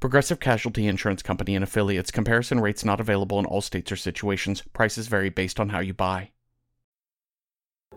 Progressive 0.00 0.40
Casualty 0.40 0.86
Insurance 0.86 1.22
Company 1.22 1.54
and 1.54 1.62
affiliates. 1.62 2.10
Comparison 2.10 2.58
rates 2.58 2.86
not 2.86 3.00
available 3.00 3.38
in 3.38 3.44
all 3.44 3.60
states 3.60 3.92
or 3.92 3.96
situations. 3.96 4.62
Prices 4.72 5.08
vary 5.08 5.28
based 5.28 5.60
on 5.60 5.68
how 5.68 5.80
you 5.80 5.92
buy. 5.92 6.30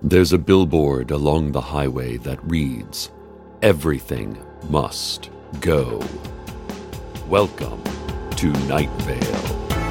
There's 0.02 0.34
a 0.34 0.38
billboard 0.38 1.12
along 1.12 1.54
the 1.54 1.62
highway 1.62 2.18
that 2.18 2.44
reads, 2.44 3.10
Everything 3.62 4.38
must 4.70 5.30
go. 5.62 6.04
Welcome 7.30 7.82
to 8.36 8.52
Night 8.68 8.92
Vale. 9.04 9.83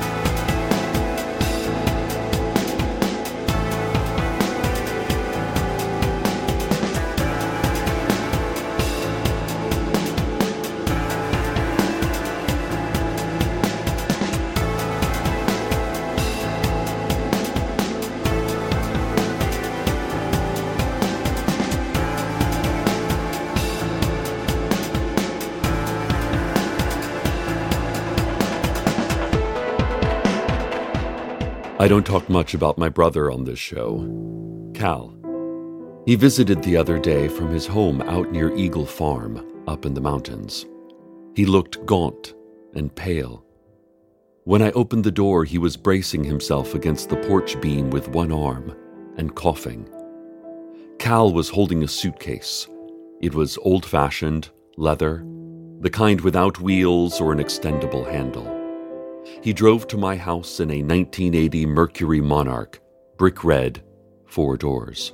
I 31.83 31.89
don't 31.89 32.07
talk 32.07 32.29
much 32.29 32.55
about 32.55 32.79
my 32.79 32.89
brother 32.89 33.29
on 33.29 33.43
this 33.43 33.59
show, 33.59 34.07
Cal. 34.73 35.17
He 36.07 36.15
visited 36.15 36.63
the 36.63 36.77
other 36.77 36.97
day 36.97 37.27
from 37.27 37.51
his 37.51 37.67
home 37.67 38.03
out 38.03 38.31
near 38.31 38.55
Eagle 38.55 38.87
Farm, 38.87 39.65
up 39.67 39.85
in 39.85 39.93
the 39.93 40.01
mountains. 40.01 40.65
He 41.35 41.45
looked 41.45 41.85
gaunt 41.85 42.35
and 42.77 42.95
pale. 42.95 43.45
When 44.45 44.63
I 44.63 44.71
opened 44.71 45.03
the 45.03 45.11
door, 45.11 45.45
he 45.45 45.59
was 45.59 45.77
bracing 45.77 46.23
himself 46.23 46.77
against 46.77 47.09
the 47.09 47.17
porch 47.17 47.61
beam 47.61 47.91
with 47.91 48.07
one 48.07 48.31
arm 48.31 48.77
and 49.17 49.35
coughing. 49.35 49.89
Cal 51.01 51.33
was 51.33 51.49
holding 51.49 51.83
a 51.83 51.89
suitcase. 51.89 52.69
It 53.21 53.35
was 53.35 53.59
old 53.63 53.85
fashioned, 53.85 54.51
leather, 54.77 55.27
the 55.81 55.91
kind 55.91 56.21
without 56.21 56.61
wheels 56.61 57.21
or 57.21 57.33
an 57.33 57.41
extendable 57.41 58.09
handle. 58.09 58.62
He 59.43 59.53
drove 59.53 59.87
to 59.89 59.97
my 59.97 60.17
house 60.17 60.61
in 60.61 60.71
a 60.71 60.83
1980 60.83 61.67
Mercury 61.67 62.21
Monarch, 62.21 62.81
brick 63.17 63.45
red, 63.45 63.83
four 64.27 64.57
doors. 64.57 65.13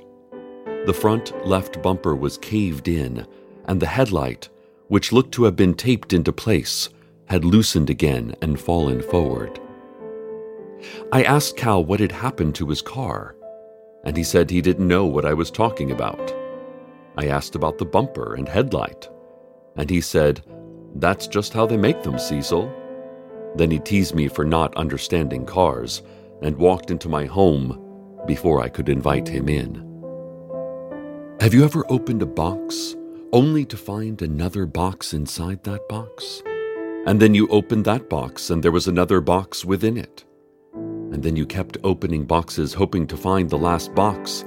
The 0.85 0.93
front 0.93 1.33
left 1.45 1.81
bumper 1.81 2.15
was 2.15 2.37
caved 2.37 2.87
in, 2.87 3.27
and 3.65 3.79
the 3.79 3.85
headlight, 3.85 4.49
which 4.87 5.11
looked 5.11 5.33
to 5.33 5.43
have 5.43 5.55
been 5.55 5.73
taped 5.73 6.13
into 6.13 6.31
place, 6.31 6.89
had 7.25 7.45
loosened 7.45 7.89
again 7.89 8.35
and 8.41 8.59
fallen 8.59 9.01
forward. 9.01 9.59
I 11.11 11.23
asked 11.23 11.57
Cal 11.57 11.83
what 11.83 11.99
had 11.99 12.11
happened 12.11 12.55
to 12.55 12.69
his 12.69 12.81
car, 12.81 13.35
and 14.03 14.15
he 14.15 14.23
said 14.23 14.49
he 14.49 14.61
didn't 14.61 14.87
know 14.87 15.05
what 15.05 15.25
I 15.25 15.33
was 15.33 15.51
talking 15.51 15.91
about. 15.91 16.33
I 17.17 17.27
asked 17.27 17.55
about 17.55 17.77
the 17.77 17.85
bumper 17.85 18.35
and 18.35 18.47
headlight, 18.47 19.09
and 19.75 19.89
he 19.89 20.01
said, 20.01 20.41
That's 20.95 21.27
just 21.27 21.53
how 21.53 21.65
they 21.65 21.77
make 21.77 22.01
them, 22.03 22.17
Cecil. 22.17 22.73
Then 23.55 23.71
he 23.71 23.79
teased 23.79 24.15
me 24.15 24.27
for 24.27 24.45
not 24.45 24.75
understanding 24.75 25.45
cars 25.45 26.01
and 26.41 26.57
walked 26.57 26.91
into 26.91 27.09
my 27.09 27.25
home 27.25 27.85
before 28.25 28.61
I 28.61 28.69
could 28.69 28.89
invite 28.89 29.27
him 29.27 29.49
in. 29.49 29.85
Have 31.39 31.53
you 31.53 31.63
ever 31.63 31.85
opened 31.89 32.21
a 32.21 32.25
box 32.25 32.95
only 33.31 33.65
to 33.65 33.77
find 33.77 34.21
another 34.21 34.65
box 34.65 35.13
inside 35.13 35.63
that 35.63 35.87
box? 35.87 36.43
And 37.05 37.19
then 37.19 37.33
you 37.33 37.47
opened 37.47 37.85
that 37.85 38.09
box 38.09 38.49
and 38.49 38.61
there 38.61 38.71
was 38.71 38.87
another 38.87 39.21
box 39.21 39.63
within 39.63 39.97
it. 39.97 40.25
And 40.73 41.23
then 41.23 41.35
you 41.35 41.45
kept 41.45 41.77
opening 41.83 42.25
boxes 42.25 42.73
hoping 42.73 43.07
to 43.07 43.17
find 43.17 43.49
the 43.49 43.57
last 43.57 43.95
box. 43.95 44.43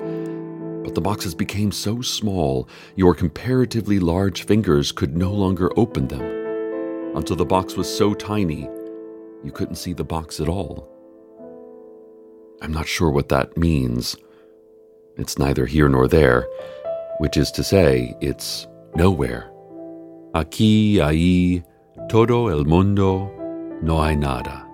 But 0.84 0.94
the 0.94 1.00
boxes 1.00 1.34
became 1.34 1.72
so 1.72 2.02
small, 2.02 2.68
your 2.94 3.14
comparatively 3.14 3.98
large 3.98 4.44
fingers 4.44 4.92
could 4.92 5.16
no 5.16 5.32
longer 5.32 5.70
open 5.76 6.08
them. 6.08 7.16
Until 7.16 7.36
the 7.36 7.44
box 7.44 7.74
was 7.74 7.88
so 7.92 8.14
tiny 8.14 8.68
you 9.44 9.52
couldn't 9.52 9.76
see 9.76 9.92
the 9.92 10.04
box 10.04 10.40
at 10.40 10.48
all. 10.48 10.88
I'm 12.60 12.72
not 12.72 12.86
sure 12.86 13.10
what 13.10 13.28
that 13.30 13.56
means. 13.56 14.16
It's 15.16 15.38
neither 15.38 15.66
here 15.66 15.88
nor 15.88 16.08
there, 16.08 16.46
which 17.18 17.36
is 17.36 17.50
to 17.52 17.64
say, 17.64 18.14
it's 18.20 18.66
nowhere. 18.94 19.50
Aquí, 20.34 20.94
ahí, 20.94 21.64
todo 22.08 22.48
el 22.48 22.64
mundo, 22.64 23.30
no 23.82 24.02
hay 24.02 24.16
nada. 24.16 24.66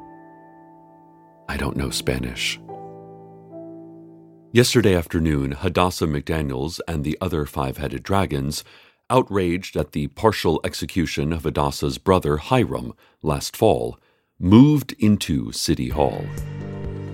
I 1.48 1.56
don't 1.56 1.76
know 1.76 1.90
Spanish. 1.90 2.60
Yesterday 4.52 4.94
afternoon, 4.94 5.52
Hadassah 5.52 6.06
McDaniels 6.06 6.80
and 6.86 7.04
the 7.04 7.18
other 7.20 7.46
five 7.46 7.78
headed 7.78 8.02
dragons, 8.02 8.64
outraged 9.10 9.76
at 9.76 9.92
the 9.92 10.08
partial 10.08 10.60
execution 10.64 11.32
of 11.32 11.44
Hadassah's 11.44 11.98
brother 11.98 12.36
Hiram 12.36 12.92
last 13.22 13.56
fall, 13.56 13.98
moved 14.40 14.94
into 15.00 15.50
City 15.50 15.88
Hall. 15.88 16.24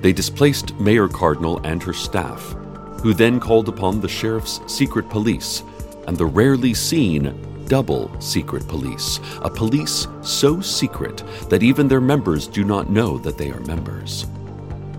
They 0.02 0.12
displaced 0.12 0.78
Mayor 0.78 1.08
Cardinal 1.08 1.58
and 1.64 1.82
her 1.82 1.94
staff, 1.94 2.54
who 3.00 3.14
then 3.14 3.40
called 3.40 3.70
upon 3.70 4.00
the 4.00 4.08
sheriff's 4.08 4.60
secret 4.66 5.08
police 5.08 5.62
and 6.06 6.18
the 6.18 6.26
rarely 6.26 6.74
seen 6.74 7.34
double 7.66 8.14
secret 8.20 8.68
police, 8.68 9.20
a 9.40 9.48
police 9.48 10.06
so 10.20 10.60
secret 10.60 11.22
that 11.48 11.62
even 11.62 11.88
their 11.88 12.00
members 12.00 12.46
do 12.46 12.62
not 12.62 12.90
know 12.90 13.16
that 13.16 13.38
they 13.38 13.50
are 13.50 13.60
members. 13.60 14.26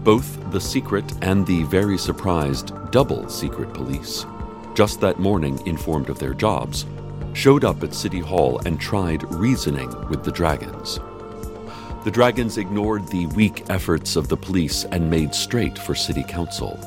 Both 0.03 0.51
the 0.51 0.61
secret 0.61 1.05
and 1.21 1.45
the 1.45 1.61
very 1.63 1.97
surprised 1.97 2.73
double 2.89 3.29
secret 3.29 3.71
police, 3.71 4.25
just 4.73 4.99
that 5.01 5.19
morning 5.19 5.61
informed 5.67 6.09
of 6.09 6.17
their 6.17 6.33
jobs, 6.33 6.87
showed 7.33 7.63
up 7.63 7.83
at 7.83 7.93
City 7.93 8.19
Hall 8.19 8.59
and 8.65 8.81
tried 8.81 9.31
reasoning 9.31 9.89
with 10.09 10.23
the 10.23 10.31
dragons. 10.31 10.99
The 12.05 12.11
dragons 12.11 12.59
ignored 12.59 13.07
the 13.07 13.25
weak 13.25 13.67
efforts 13.67 14.15
of 14.15 14.27
the 14.27 14.37
police 14.37 14.83
and 14.91 15.09
made 15.09 15.33
straight 15.33 15.75
for 15.75 15.95
City 15.95 16.21
Council. 16.21 16.77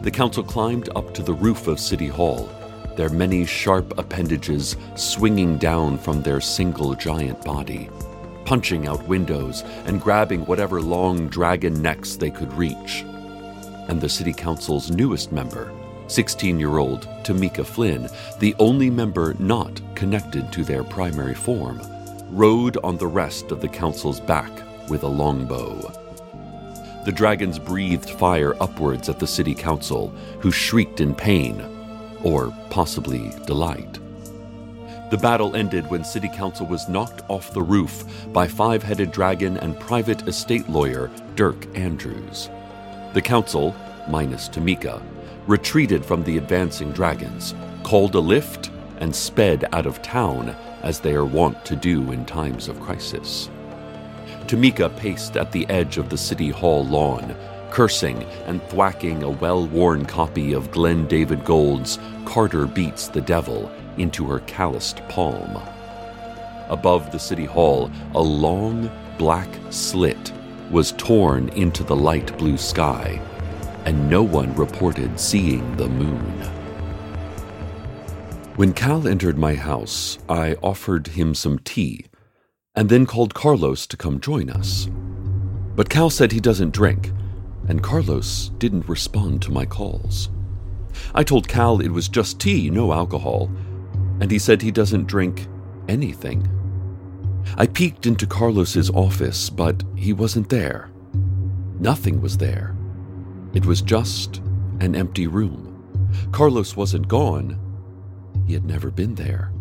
The 0.00 0.10
council 0.10 0.42
climbed 0.42 0.88
up 0.96 1.12
to 1.12 1.22
the 1.22 1.34
roof 1.34 1.66
of 1.66 1.78
City 1.78 2.08
Hall, 2.08 2.48
their 2.96 3.10
many 3.10 3.44
sharp 3.44 3.98
appendages 3.98 4.78
swinging 4.94 5.58
down 5.58 5.98
from 5.98 6.22
their 6.22 6.40
single 6.40 6.94
giant 6.94 7.44
body, 7.44 7.90
punching 8.46 8.88
out 8.88 9.06
windows 9.06 9.62
and 9.84 10.00
grabbing 10.00 10.46
whatever 10.46 10.80
long 10.80 11.28
dragon 11.28 11.82
necks 11.82 12.16
they 12.16 12.30
could 12.30 12.50
reach. 12.54 13.04
And 13.88 14.00
the 14.00 14.08
City 14.08 14.32
Council's 14.32 14.90
newest 14.90 15.32
member, 15.32 15.70
16 16.06 16.58
year 16.58 16.78
old 16.78 17.02
Tamika 17.24 17.66
Flynn, 17.66 18.08
the 18.38 18.54
only 18.58 18.88
member 18.88 19.36
not 19.38 19.82
connected 19.94 20.50
to 20.52 20.64
their 20.64 20.82
primary 20.82 21.34
form, 21.34 21.78
rode 22.30 22.76
on 22.78 22.96
the 22.96 23.06
rest 23.06 23.50
of 23.50 23.60
the 23.60 23.68
council's 23.68 24.20
back 24.20 24.50
with 24.88 25.02
a 25.02 25.08
longbow. 25.08 25.92
The 27.04 27.12
dragons 27.12 27.58
breathed 27.58 28.10
fire 28.10 28.60
upwards 28.60 29.08
at 29.08 29.20
the 29.20 29.26
city 29.26 29.54
council, 29.54 30.08
who 30.40 30.50
shrieked 30.50 31.00
in 31.00 31.14
pain, 31.14 31.64
or 32.24 32.52
possibly 32.70 33.30
delight. 33.46 34.00
The 35.10 35.18
battle 35.18 35.54
ended 35.54 35.88
when 35.88 36.02
city 36.02 36.28
council 36.28 36.66
was 36.66 36.88
knocked 36.88 37.22
off 37.28 37.52
the 37.52 37.62
roof 37.62 38.04
by 38.32 38.48
five 38.48 38.82
headed 38.82 39.12
dragon 39.12 39.56
and 39.58 39.78
private 39.78 40.26
estate 40.26 40.68
lawyer 40.68 41.08
Dirk 41.36 41.64
Andrews. 41.76 42.50
The 43.14 43.22
council, 43.22 43.72
minus 44.08 44.48
Tamika, 44.48 45.00
retreated 45.46 46.04
from 46.04 46.24
the 46.24 46.38
advancing 46.38 46.90
dragons, 46.90 47.54
called 47.84 48.16
a 48.16 48.20
lift, 48.20 48.70
and 48.98 49.14
sped 49.14 49.68
out 49.72 49.86
of 49.86 50.02
town 50.02 50.56
as 50.86 51.00
they 51.00 51.14
are 51.14 51.24
wont 51.24 51.64
to 51.64 51.74
do 51.74 52.12
in 52.12 52.24
times 52.24 52.68
of 52.68 52.80
crisis. 52.80 53.50
Tamika 54.46 54.96
paced 54.96 55.36
at 55.36 55.50
the 55.50 55.68
edge 55.68 55.98
of 55.98 56.08
the 56.08 56.16
City 56.16 56.48
Hall 56.48 56.86
lawn, 56.86 57.34
cursing 57.72 58.22
and 58.46 58.62
thwacking 58.68 59.24
a 59.24 59.30
well 59.30 59.66
worn 59.66 60.06
copy 60.06 60.52
of 60.52 60.70
Glen 60.70 61.08
David 61.08 61.44
Gold's 61.44 61.98
Carter 62.24 62.66
Beats 62.66 63.08
the 63.08 63.20
Devil 63.20 63.68
into 63.98 64.24
her 64.26 64.38
calloused 64.40 64.98
palm. 65.08 65.60
Above 66.68 67.10
the 67.10 67.18
City 67.18 67.46
Hall, 67.46 67.90
a 68.14 68.22
long 68.22 68.88
black 69.18 69.48
slit 69.70 70.32
was 70.70 70.92
torn 70.92 71.48
into 71.50 71.82
the 71.82 71.96
light 71.96 72.36
blue 72.38 72.56
sky, 72.56 73.20
and 73.84 74.08
no 74.08 74.22
one 74.22 74.54
reported 74.54 75.18
seeing 75.18 75.76
the 75.76 75.88
moon. 75.88 76.55
When 78.56 78.72
Cal 78.72 79.06
entered 79.06 79.36
my 79.36 79.54
house, 79.54 80.18
I 80.30 80.54
offered 80.62 81.08
him 81.08 81.34
some 81.34 81.58
tea 81.58 82.06
and 82.74 82.88
then 82.88 83.04
called 83.04 83.34
Carlos 83.34 83.86
to 83.86 83.98
come 83.98 84.18
join 84.18 84.48
us. 84.48 84.88
But 85.74 85.90
Cal 85.90 86.08
said 86.08 86.32
he 86.32 86.40
doesn't 86.40 86.72
drink, 86.72 87.12
and 87.68 87.82
Carlos 87.82 88.50
didn't 88.56 88.88
respond 88.88 89.42
to 89.42 89.52
my 89.52 89.66
calls. 89.66 90.30
I 91.14 91.22
told 91.22 91.48
Cal 91.48 91.80
it 91.80 91.90
was 91.90 92.08
just 92.08 92.40
tea, 92.40 92.70
no 92.70 92.94
alcohol, 92.94 93.50
and 94.20 94.30
he 94.30 94.38
said 94.38 94.62
he 94.62 94.70
doesn't 94.70 95.06
drink 95.06 95.48
anything. 95.86 96.48
I 97.58 97.66
peeked 97.66 98.06
into 98.06 98.26
Carlos's 98.26 98.88
office, 98.88 99.50
but 99.50 99.82
he 99.94 100.14
wasn't 100.14 100.48
there. 100.48 100.90
Nothing 101.78 102.22
was 102.22 102.38
there. 102.38 102.74
It 103.52 103.66
was 103.66 103.82
just 103.82 104.38
an 104.80 104.94
empty 104.94 105.26
room. 105.26 105.62
Carlos 106.32 106.74
wasn't 106.74 107.06
gone. 107.06 107.60
He 108.46 108.54
had 108.54 108.64
never 108.64 108.90
been 108.90 109.14
there. 109.16 109.52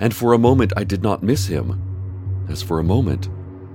And 0.00 0.14
for 0.14 0.32
a 0.32 0.38
moment 0.38 0.72
I 0.76 0.84
did 0.84 1.02
not 1.02 1.22
miss 1.22 1.46
him 1.46 1.88
as 2.48 2.62
for 2.62 2.78
a 2.78 2.84
moment, 2.84 3.28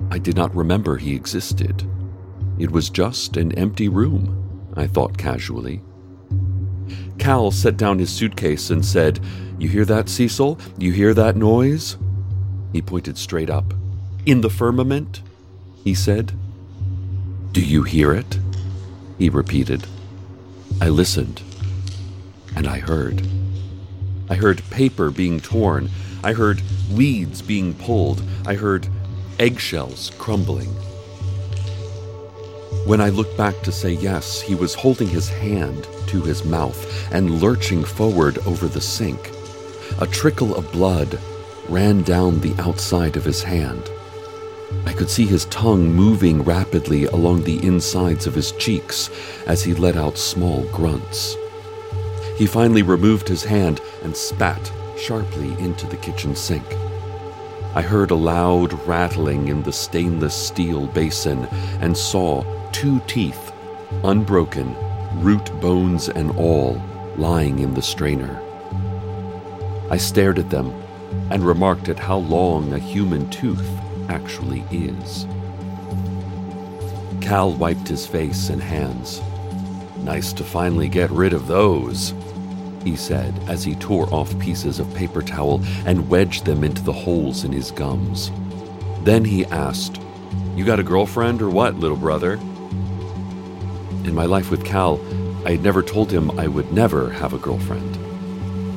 I 0.10 0.18
did 0.18 0.36
not 0.36 0.56
remember 0.56 0.98
he 0.98 1.16
existed. 1.16 1.88
It 2.58 2.72
was 2.72 2.90
just 2.90 3.38
an 3.38 3.52
empty 3.54 3.88
room, 3.88 4.72
I 4.76 4.88
thought 4.88 5.18
casually. 5.18 5.82
Cal 7.20 7.52
set 7.52 7.78
down 7.78 8.00
his 8.00 8.12
suitcase 8.12 8.70
and 8.70 8.84
said, 8.84 9.20
You 9.60 9.70
hear 9.70 9.86
that, 9.86 10.10
Cecil? 10.10 10.60
You 10.78 10.92
hear 10.92 11.14
that 11.14 11.38
noise? 11.38 11.98
He 12.74 12.82
pointed 12.82 13.18
straight 13.18 13.50
up. 13.50 13.74
In 14.26 14.42
the 14.42 14.50
firmament? 14.50 15.22
He 15.84 15.94
said. 15.94 16.34
Do 17.52 17.62
you 17.62 17.84
hear 17.84 18.14
it? 18.14 18.40
He 19.20 19.30
repeated. 19.30 19.86
I 20.82 20.90
listened, 20.90 21.44
and 22.56 22.68
I 22.68 22.80
heard. 22.80 23.22
I 24.30 24.36
heard 24.36 24.64
paper 24.70 25.12
being 25.12 25.40
torn 25.40 25.90
I 26.24 26.32
heard 26.32 26.62
weeds 26.90 27.42
being 27.42 27.74
pulled. 27.74 28.24
I 28.46 28.56
heard 28.56 28.88
eggshells 29.40 30.12
crumbling. 30.18 30.70
When 32.86 33.02
I 33.02 33.10
looked 33.10 33.38
back 33.38 33.62
to 33.64 33.74
say 33.74 33.92
yes, 33.92 34.40
he 34.40 34.56
was 34.56 34.74
holding 34.74 35.10
his 35.10 35.28
hand 35.28 35.86
to 36.08 36.22
his 36.22 36.46
mouth 36.46 37.12
and 37.14 37.42
lurching 37.42 37.84
forward 37.84 38.38
over 38.40 38.68
the 38.68 38.80
sink. 38.80 39.32
A 40.00 40.08
trickle 40.08 40.56
of 40.56 40.72
blood 40.72 41.20
ran 41.68 42.04
down 42.04 42.40
the 42.40 42.56
outside 42.58 43.18
of 43.18 43.26
his 43.26 43.44
hand. 43.44 43.90
I 44.86 44.94
could 44.94 45.10
see 45.10 45.26
his 45.26 45.46
tongue 45.46 45.94
moving 45.94 46.42
rapidly 46.42 47.06
along 47.06 47.44
the 47.44 47.66
insides 47.66 48.28
of 48.28 48.36
his 48.36 48.54
cheeks 48.54 49.10
as 49.46 49.64
he 49.64 49.74
let 49.74 49.98
out 49.98 50.18
small 50.18 50.64
grunts. 50.72 51.36
He 52.38 52.48
finally 52.48 52.82
removed 52.82 53.28
his 53.28 53.44
hand 53.44 53.80
and 54.04 54.16
spat 54.16 54.72
sharply 54.98 55.52
into 55.64 55.86
the 55.88 55.98
kitchen 55.98 56.36
sink. 56.36 56.66
I 57.76 57.82
heard 57.82 58.12
a 58.12 58.16
loud 58.16 58.74
rattling 58.88 59.48
in 59.48 59.64
the 59.64 59.72
stainless 59.72 60.36
steel 60.36 60.88
basin 60.88 61.46
and 61.82 61.96
saw 61.98 62.44
two 62.72 63.00
teeth, 63.08 63.52
unbroken, 64.04 64.76
root 65.22 65.46
bones 65.60 66.10
and 66.10 66.32
all, 66.38 66.82
lying 67.18 67.60
in 67.60 67.74
the 67.74 67.82
strainer. 67.82 68.42
I 69.90 69.98
stared 69.98 70.40
at 70.40 70.50
them 70.50 70.72
and 71.30 71.46
remarked 71.46 71.90
at 71.90 72.00
how 72.00 72.18
long 72.18 72.74
a 72.74 72.80
human 72.80 73.30
tooth 73.30 73.68
actually 74.10 74.64
is. 74.72 75.28
Cal 77.22 77.54
wiped 77.54 77.88
his 77.88 78.06
face 78.06 78.50
and 78.50 78.62
hands. 78.62 79.22
Nice 79.98 80.34
to 80.34 80.44
finally 80.44 80.90
get 80.90 81.10
rid 81.12 81.34
of 81.34 81.48
those, 81.48 82.14
he 82.84 82.96
said 82.96 83.34
as 83.48 83.64
he 83.64 83.76
tore 83.76 84.14
off 84.14 84.38
pieces 84.40 84.80
of 84.80 84.94
paper 84.94 85.22
towel 85.22 85.62
and 85.86 86.10
wedged 86.10 86.46
them 86.46 86.64
into 86.64 86.84
the 86.84 86.94
holes 86.94 87.44
in 87.44 87.52
his 87.52 87.72
gums. 87.72 88.32
Then 89.04 89.26
he 89.26 89.46
asked, 89.46 90.02
You 90.56 90.66
got 90.66 90.80
a 90.80 90.84
girlfriend 90.84 91.42
or 91.42 91.50
what, 91.50 91.76
little 91.76 91.98
brother? 91.98 92.34
In 94.04 94.14
my 94.14 94.26
life 94.26 94.52
with 94.52 94.66
Cal, 94.66 95.00
I 95.46 95.52
had 95.52 95.64
never 95.64 95.82
told 95.82 96.12
him 96.12 96.38
I 96.40 96.48
would 96.48 96.72
never 96.72 97.10
have 97.10 97.34
a 97.34 97.38
girlfriend. 97.38 97.96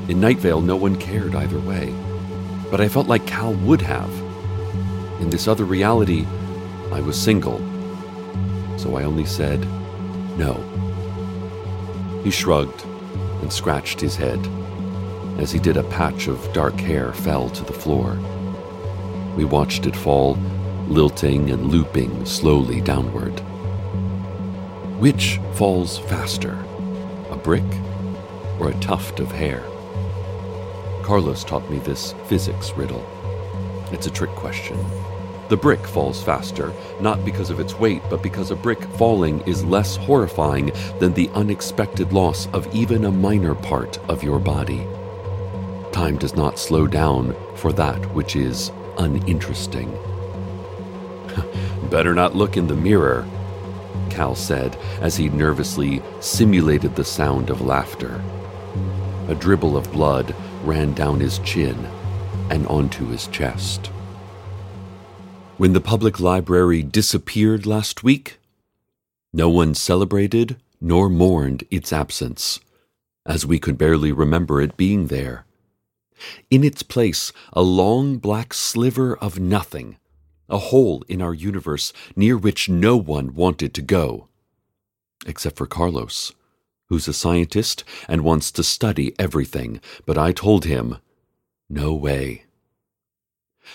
In 0.08 0.20
Nightvale, 0.20 0.64
no 0.64 0.76
one 0.76 0.96
cared 0.96 1.34
either 1.34 1.58
way. 1.60 1.92
But 2.70 2.80
I 2.80 2.88
felt 2.88 3.08
like 3.08 3.26
Cal 3.26 3.54
would 3.54 3.82
have. 3.82 4.10
In 5.20 5.30
this 5.30 5.48
other 5.48 5.64
reality, 5.64 6.26
I 6.92 7.00
was 7.00 7.20
single. 7.20 7.58
So 8.76 8.96
I 8.96 9.04
only 9.04 9.24
said, 9.24 9.60
no. 10.36 10.54
He 12.22 12.30
shrugged 12.30 12.84
and 13.42 13.52
scratched 13.52 14.00
his 14.00 14.16
head. 14.16 14.40
As 15.38 15.52
he 15.52 15.58
did, 15.58 15.76
a 15.76 15.82
patch 15.84 16.28
of 16.28 16.52
dark 16.52 16.74
hair 16.74 17.12
fell 17.12 17.50
to 17.50 17.64
the 17.64 17.72
floor. 17.72 18.18
We 19.36 19.44
watched 19.44 19.86
it 19.86 19.94
fall, 19.94 20.38
lilting 20.88 21.50
and 21.50 21.66
looping 21.66 22.24
slowly 22.24 22.80
downward. 22.80 23.38
Which 24.98 25.38
falls 25.54 25.98
faster, 25.98 26.58
a 27.30 27.36
brick 27.36 27.64
or 28.58 28.70
a 28.70 28.80
tuft 28.80 29.20
of 29.20 29.30
hair? 29.30 29.62
Carlos 31.02 31.44
taught 31.44 31.70
me 31.70 31.78
this 31.78 32.14
physics 32.26 32.72
riddle. 32.72 33.06
It's 33.92 34.06
a 34.06 34.10
trick 34.10 34.30
question. 34.30 34.78
The 35.48 35.56
brick 35.56 35.86
falls 35.86 36.22
faster, 36.22 36.72
not 37.00 37.24
because 37.24 37.50
of 37.50 37.60
its 37.60 37.78
weight, 37.78 38.02
but 38.10 38.22
because 38.22 38.50
a 38.50 38.56
brick 38.56 38.82
falling 38.98 39.40
is 39.42 39.64
less 39.64 39.96
horrifying 39.96 40.72
than 40.98 41.12
the 41.12 41.30
unexpected 41.34 42.12
loss 42.12 42.48
of 42.48 42.72
even 42.74 43.04
a 43.04 43.12
minor 43.12 43.54
part 43.54 43.98
of 44.08 44.24
your 44.24 44.40
body. 44.40 44.84
Time 45.92 46.18
does 46.18 46.34
not 46.34 46.58
slow 46.58 46.88
down 46.88 47.34
for 47.54 47.72
that 47.72 48.12
which 48.12 48.34
is 48.34 48.72
uninteresting. 48.98 49.96
Better 51.90 52.12
not 52.12 52.34
look 52.34 52.56
in 52.56 52.66
the 52.66 52.74
mirror, 52.74 53.24
Cal 54.10 54.34
said 54.34 54.76
as 55.00 55.16
he 55.16 55.28
nervously 55.28 56.02
simulated 56.20 56.96
the 56.96 57.04
sound 57.04 57.50
of 57.50 57.60
laughter. 57.60 58.20
A 59.28 59.34
dribble 59.34 59.76
of 59.76 59.92
blood 59.92 60.34
ran 60.64 60.92
down 60.92 61.20
his 61.20 61.38
chin, 61.40 61.86
and 62.50 62.66
onto 62.66 63.06
his 63.06 63.28
chest. 63.28 63.90
When 65.58 65.72
the 65.72 65.80
public 65.80 66.20
library 66.20 66.82
disappeared 66.82 67.64
last 67.64 68.04
week, 68.04 68.38
no 69.32 69.48
one 69.48 69.74
celebrated 69.74 70.60
nor 70.82 71.08
mourned 71.08 71.64
its 71.70 71.94
absence, 71.94 72.60
as 73.24 73.46
we 73.46 73.58
could 73.58 73.78
barely 73.78 74.12
remember 74.12 74.60
it 74.60 74.76
being 74.76 75.06
there. 75.06 75.46
In 76.50 76.62
its 76.62 76.82
place, 76.82 77.32
a 77.54 77.62
long 77.62 78.18
black 78.18 78.52
sliver 78.52 79.16
of 79.16 79.40
nothing, 79.40 79.96
a 80.50 80.58
hole 80.58 81.02
in 81.08 81.22
our 81.22 81.32
universe 81.32 81.90
near 82.14 82.36
which 82.36 82.68
no 82.68 82.98
one 82.98 83.34
wanted 83.34 83.72
to 83.74 83.82
go. 83.82 84.28
Except 85.24 85.56
for 85.56 85.66
Carlos, 85.66 86.32
who's 86.90 87.08
a 87.08 87.14
scientist 87.14 87.82
and 88.08 88.24
wants 88.24 88.52
to 88.52 88.62
study 88.62 89.14
everything, 89.18 89.80
but 90.04 90.18
I 90.18 90.32
told 90.32 90.66
him, 90.66 90.98
no 91.70 91.94
way. 91.94 92.45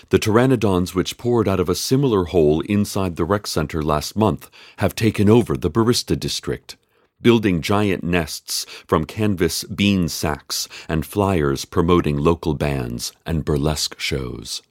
The 0.08 0.18
pteranodons 0.18 0.94
which 0.94 1.18
poured 1.18 1.48
out 1.48 1.60
of 1.60 1.68
a 1.68 1.74
similar 1.74 2.24
hole 2.24 2.60
inside 2.62 3.16
the 3.16 3.24
rec 3.24 3.46
center 3.46 3.82
last 3.82 4.16
month 4.16 4.50
have 4.78 4.94
taken 4.94 5.28
over 5.28 5.56
the 5.56 5.70
barista 5.70 6.18
district, 6.18 6.76
building 7.20 7.62
giant 7.62 8.02
nests 8.02 8.66
from 8.86 9.04
canvas 9.04 9.64
bean 9.64 10.08
sacks 10.08 10.68
and 10.88 11.06
flyers 11.06 11.64
promoting 11.64 12.16
local 12.16 12.54
bands 12.54 13.12
and 13.24 13.44
burlesque 13.44 13.98
shows. 13.98 14.62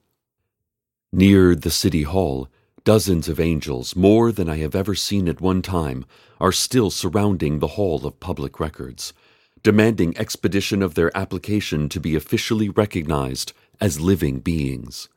Near 1.14 1.56
the 1.56 1.72
city 1.72 2.04
hall, 2.04 2.48
dozens 2.84 3.28
of 3.28 3.40
angels, 3.40 3.96
more 3.96 4.32
than 4.32 4.50
I 4.50 4.58
have 4.58 4.76
ever 4.76 4.96
seen 4.96 5.28
at 5.28 5.42
one 5.42 5.62
time, 5.62 6.06
are 6.40 6.52
still 6.52 6.90
surrounding 6.90 7.60
the 7.60 7.76
Hall 7.76 8.06
of 8.06 8.20
Public 8.20 8.60
Records, 8.60 9.14
demanding 9.62 10.18
expedition 10.18 10.82
of 10.82 10.96
their 10.96 11.16
application 11.16 11.88
to 11.90 12.00
be 12.00 12.16
officially 12.16 12.70
recognized 12.70 13.54
as 13.82 14.00
living 14.00 14.40
beings. 14.40 15.10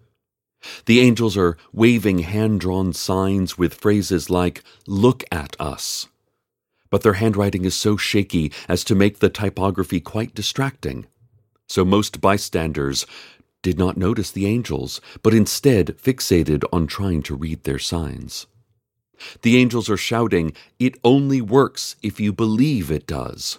The 0.87 1.01
angels 1.01 1.37
are 1.37 1.59
waving 1.73 2.21
hand 2.21 2.61
drawn 2.61 2.93
signs 2.93 3.59
with 3.59 3.75
phrases 3.75 4.31
like, 4.31 4.63
Look 4.87 5.23
at 5.31 5.57
us. 5.61 6.09
But 6.91 7.03
their 7.03 7.15
handwriting 7.15 7.65
is 7.65 7.75
so 7.75 7.97
shaky 7.97 8.51
as 8.69 8.83
to 8.85 8.95
make 8.95 9.19
the 9.19 9.29
typography 9.29 10.01
quite 10.01 10.35
distracting. 10.35 11.07
So 11.69 11.85
most 11.85 12.21
bystanders 12.21 13.07
did 13.63 13.79
not 13.79 13.97
notice 13.97 14.31
the 14.31 14.47
angels, 14.47 15.01
but 15.23 15.35
instead 15.35 15.99
fixated 15.99 16.65
on 16.73 16.87
trying 16.87 17.23
to 17.25 17.35
read 17.35 17.65
their 17.65 17.79
signs. 17.79 18.47
The 19.43 19.57
angels 19.57 19.89
are 19.89 19.97
shouting, 19.97 20.53
It 20.79 20.99
only 21.05 21.41
works 21.41 21.97
if 22.03 22.21
you 22.21 22.33
believe 22.33 22.91
it 22.91 23.07
does. 23.07 23.59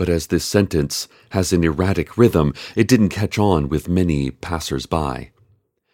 But 0.00 0.08
as 0.08 0.28
this 0.28 0.46
sentence 0.46 1.08
has 1.32 1.52
an 1.52 1.62
erratic 1.62 2.16
rhythm, 2.16 2.54
it 2.74 2.88
didn't 2.88 3.10
catch 3.10 3.38
on 3.38 3.68
with 3.68 3.86
many 3.86 4.30
passers 4.30 4.86
by 4.86 5.30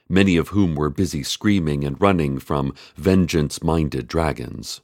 many 0.09 0.37
of 0.37 0.51
whom 0.51 0.77
were 0.77 0.91
busy 0.91 1.25
screaming 1.25 1.83
and 1.83 2.01
running 2.01 2.39
from 2.39 2.73
vengeance 2.95 3.65
minded 3.65 4.07
dragons. 4.07 4.81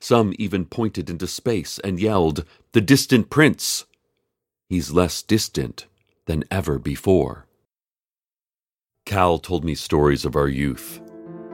Some 0.00 0.34
even 0.36 0.64
pointed 0.64 1.08
into 1.08 1.28
space 1.28 1.78
and 1.84 2.00
yelled, 2.00 2.44
The 2.72 2.80
distant 2.80 3.30
prince! 3.30 3.84
He's 4.68 4.90
less 4.90 5.22
distant 5.22 5.86
than 6.26 6.42
ever 6.50 6.80
before. 6.80 7.46
Cal 9.06 9.38
told 9.38 9.64
me 9.64 9.76
stories 9.76 10.24
of 10.24 10.34
our 10.34 10.48
youth. 10.48 11.00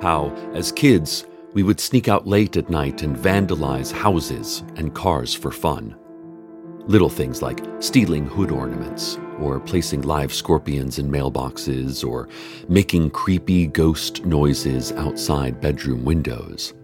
How, 0.01 0.31
as 0.55 0.73
kids, 0.73 1.27
we 1.53 1.63
would 1.63 1.79
sneak 1.79 2.09
out 2.09 2.27
late 2.27 2.57
at 2.57 2.71
night 2.71 3.03
and 3.03 3.15
vandalize 3.15 3.93
houses 3.93 4.65
and 4.77 4.95
cars 4.95 5.35
for 5.35 5.51
fun. 5.51 5.95
Little 6.89 7.09
things 7.09 7.43
like 7.43 7.65
stealing 7.81 8.27
hood 8.27 8.53
ornaments, 8.53 9.19
or 9.41 9.59
placing 9.59 10.03
live 10.03 10.33
scorpions 10.33 11.01
in 11.01 11.11
mailboxes, 11.11 12.07
or 12.07 12.29
making 12.69 13.11
creepy 13.11 13.67
ghost 13.67 14.25
noises 14.25 14.93
outside 14.93 15.61
bedroom 15.61 16.05
windows. 16.05 16.75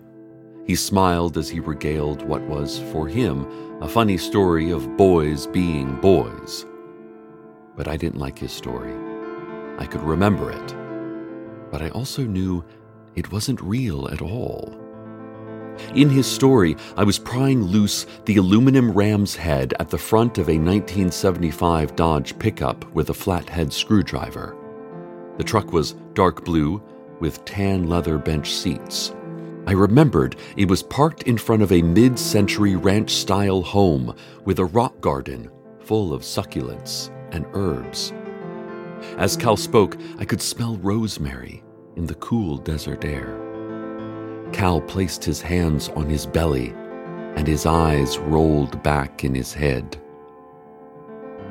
He 0.67 0.75
smiled 0.75 1.39
as 1.39 1.49
he 1.49 1.61
regaled 1.61 2.23
what 2.23 2.43
was, 2.43 2.81
for 2.91 3.07
him, 3.07 3.47
a 3.81 3.89
funny 3.89 4.19
story 4.19 4.73
of 4.73 4.97
boys 4.97 5.47
being 5.47 6.01
boys. 6.01 6.67
But 7.77 7.87
I 7.87 7.97
didn't 7.97 8.19
like 8.19 8.39
his 8.39 8.53
story. 8.53 8.95
I 9.79 9.87
could 9.87 10.03
remember 10.03 10.51
it. 10.51 11.71
But 11.71 11.81
I 11.81 11.91
also 11.91 12.23
knew 12.23 12.65
it 13.15 13.31
wasn't 13.31 13.61
real 13.61 14.09
at 14.09 14.21
all. 14.21 14.82
In 15.95 16.09
his 16.09 16.27
story, 16.27 16.77
I 16.97 17.05
was 17.05 17.19
prying 17.19 17.63
loose 17.63 18.07
the 18.25 18.37
aluminum 18.37 18.93
ram's 18.93 19.35
head 19.37 19.75
at 19.81 19.89
the 19.89 19.99
front 19.99 20.39
of 20.39 20.49
a 20.49 20.59
1975 20.59 21.97
Dodge 21.97 22.39
pickup 22.39 22.85
with 22.93 23.11
a 23.11 23.15
flathead 23.15 23.73
screwdriver. 23.73 24.57
The 25.39 25.45
truck 25.45 25.73
was 25.73 25.93
dark 26.15 26.45
blue 26.45 26.83
with 27.21 27.45
tan 27.45 27.89
leather 27.89 28.19
bench 28.19 28.53
seats. 28.53 29.15
I 29.67 29.73
remembered 29.73 30.37
it 30.57 30.69
was 30.69 30.83
parked 30.83 31.23
in 31.23 31.39
front 31.39 31.63
of 31.63 31.73
a 31.73 31.83
mid 31.83 32.19
century 32.19 32.75
ranch 32.75 33.11
style 33.11 33.63
home 33.63 34.15
with 34.45 34.59
a 34.59 34.65
rock 34.65 35.01
garden 35.01 35.51
full 35.81 36.13
of 36.13 36.23
succulents 36.23 37.11
and 37.33 37.47
herbs. 37.55 38.13
As 39.19 39.37
Cal 39.37 39.57
spoke, 39.57 39.97
I 40.19 40.25
could 40.25 40.43
smell 40.43 40.77
rosemary 40.77 41.63
in 41.97 42.07
the 42.07 42.15
cool 42.17 42.57
desert 42.57 43.05
air. 43.05 43.42
Cal 44.53 44.81
placed 44.81 45.25
his 45.25 45.41
hands 45.41 45.89
on 45.91 46.09
his 46.09 46.27
belly, 46.27 46.75
and 47.37 47.47
his 47.47 47.67
eyes 47.67 48.19
rolled 48.19 48.83
back 48.83 49.25
in 49.25 49.35
his 49.35 49.55
head. 49.55 49.97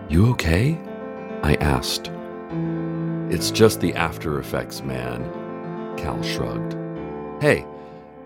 You 0.10 0.30
okay? 0.32 0.78
I 1.44 1.56
asked. 1.56 2.12
It's 3.30 3.50
just 3.52 3.80
the 3.80 3.94
after 3.96 4.40
effects, 4.40 4.82
man, 4.82 5.24
Cal 5.98 6.22
shrugged. 6.22 6.76
Hey, 7.42 7.66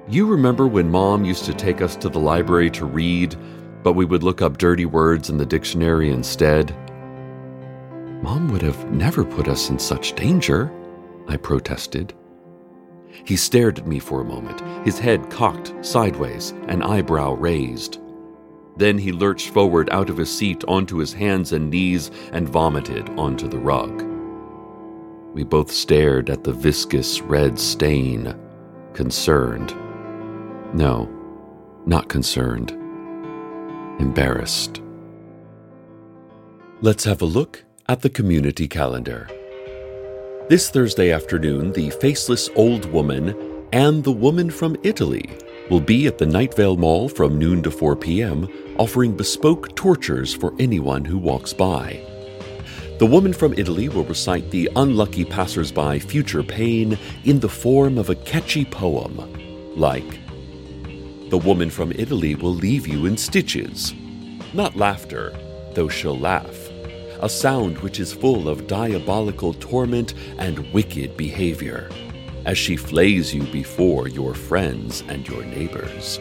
you 0.08 0.26
remember 0.26 0.68
when 0.68 0.92
Mom 0.92 1.26
used 1.26 1.46
to 1.46 1.54
take 1.54 1.82
us 1.82 1.96
to 1.98 2.10
the 2.10 2.20
library 2.20 2.70
to 2.72 2.86
read, 2.86 3.36
but 3.84 3.94
we 3.94 4.06
would 4.06 4.24
look 4.24 4.42
up 4.42 4.58
dirty 4.58 4.86
words 4.86 5.30
in 5.30 5.38
the 5.38 5.46
dictionary 5.46 6.10
instead? 6.10 6.76
Mom 8.22 8.52
would 8.52 8.62
have 8.62 8.92
never 8.92 9.24
put 9.24 9.48
us 9.48 9.70
in 9.70 9.80
such 9.80 10.14
danger, 10.14 10.72
I 11.28 11.38
protested. 11.38 12.14
He 13.24 13.36
stared 13.36 13.80
at 13.80 13.88
me 13.88 14.00
for 14.00 14.22
a 14.22 14.26
moment, 14.26 14.62
his 14.86 15.00
head 15.00 15.30
cocked 15.30 15.74
sideways, 15.82 16.52
an 16.68 16.82
eyebrow 16.82 17.34
raised. 17.34 18.00
Then 18.78 18.98
he 18.98 19.12
lurched 19.12 19.50
forward 19.50 19.90
out 19.92 20.10
of 20.10 20.18
his 20.18 20.36
seat 20.36 20.64
onto 20.68 20.98
his 20.98 21.14
hands 21.14 21.54
and 21.54 21.70
knees 21.70 22.12
and 22.34 22.50
vomited 22.50 23.10
onto 23.12 23.48
the 23.48 23.58
rug. 23.58 24.04
We 25.34 25.44
both 25.44 25.72
stared 25.72 26.30
at 26.30 26.44
the 26.44 26.54
viscous 26.54 27.22
red 27.22 27.58
stain, 27.58 28.36
concerned. 28.94 29.74
No, 30.74 31.10
not 31.86 32.10
concerned. 32.10 32.72
Embarrassed. 34.00 34.82
Let's 36.82 37.06
have 37.06 37.22
a 37.22 37.26
look 37.26 37.64
at 37.88 38.02
the 38.02 38.10
community 38.10 38.68
calendar. 38.68 39.30
This 40.48 40.70
Thursday 40.70 41.12
afternoon, 41.12 41.72
the 41.72 41.90
faceless 41.90 42.52
old 42.56 42.86
woman 42.92 43.36
and 43.74 44.04
the 44.04 44.12
woman 44.12 44.52
from 44.52 44.78
Italy 44.84 45.28
will 45.72 45.82
be 45.82 46.06
at 46.06 46.20
the 46.20 46.26
Night 46.28 46.56
Vale 46.56 46.78
Mall 46.78 47.10
from 47.10 47.40
noon 47.40 47.64
to 47.64 47.72
4 47.72 47.96
p.m., 47.96 48.48
offering 48.78 49.18
bespoke 49.18 49.76
tortures 49.76 50.36
for 50.36 50.54
anyone 50.60 51.04
who 51.04 51.18
walks 51.18 51.52
by. 51.52 52.00
The 53.00 53.08
woman 53.08 53.34
from 53.34 53.56
Italy 53.58 53.90
will 53.90 54.04
recite 54.04 54.52
the 54.52 54.70
unlucky 54.76 55.26
passersby 55.26 55.98
future 55.98 56.44
pain 56.44 56.96
in 57.24 57.40
the 57.40 57.50
form 57.50 57.98
of 57.98 58.12
a 58.12 58.16
catchy 58.16 58.66
poem, 58.66 59.18
like 59.76 60.20
The 61.32 61.42
woman 61.44 61.72
from 61.72 61.92
Italy 61.94 62.36
will 62.36 62.54
leave 62.54 62.88
you 62.88 63.08
in 63.08 63.18
stitches. 63.18 63.96
Not 64.54 64.76
laughter, 64.76 65.36
though 65.74 65.90
she'll 65.90 66.20
laugh 66.20 66.65
a 67.22 67.30
sound 67.30 67.78
which 67.80 68.00
is 68.00 68.14
full 68.14 68.50
of 68.50 68.68
diabolical 68.68 69.54
torment 69.54 70.14
and 70.38 70.72
wicked 70.74 71.16
behavior, 71.18 71.90
as 72.46 72.58
she 72.58 72.76
flays 72.76 73.34
you 73.34 73.44
before 73.44 74.08
your 74.08 74.34
friends 74.34 75.04
and 75.08 75.28
your 75.28 75.44
neighbors. 75.46 76.20